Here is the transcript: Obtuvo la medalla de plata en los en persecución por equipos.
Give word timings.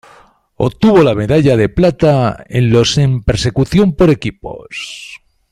Obtuvo 0.55 1.03
la 1.03 1.13
medalla 1.13 1.55
de 1.55 1.69
plata 1.69 2.43
en 2.49 2.71
los 2.71 2.97
en 2.97 3.21
persecución 3.21 3.93
por 3.93 4.09
equipos. 4.09 5.19